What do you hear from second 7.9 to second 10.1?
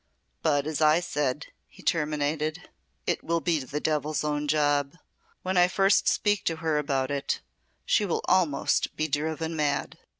will almost be driven mad."